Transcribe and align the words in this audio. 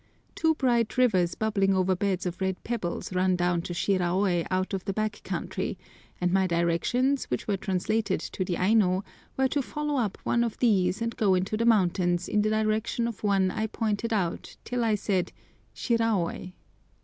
Two 0.33 0.55
bright 0.55 0.97
rivers 0.97 1.35
bubbling 1.35 1.75
over 1.75 1.95
beds 1.95 2.25
of 2.25 2.41
red 2.41 2.63
pebbles 2.63 3.13
run 3.13 3.35
down 3.35 3.61
to 3.61 3.71
Shiraôi 3.71 4.47
out 4.49 4.73
of 4.73 4.83
the 4.85 4.93
back 4.93 5.21
country, 5.23 5.77
and 6.19 6.33
my 6.33 6.47
directions, 6.47 7.25
which 7.25 7.47
were 7.47 7.55
translated 7.55 8.19
to 8.19 8.43
the 8.43 8.57
Aino, 8.57 9.03
were 9.37 9.47
to 9.49 9.61
follow 9.61 9.97
up 9.97 10.17
one 10.23 10.43
of 10.43 10.57
these 10.57 11.03
and 11.03 11.15
go 11.15 11.35
into 11.35 11.55
the 11.55 11.65
mountains 11.67 12.27
in 12.27 12.41
the 12.41 12.49
direction 12.49 13.07
of 13.07 13.23
one 13.23 13.51
I 13.51 13.67
pointed 13.67 14.11
out 14.11 14.57
till 14.63 14.83
I 14.83 14.95
said 14.95 15.31
"Shiraôi." 15.75 16.53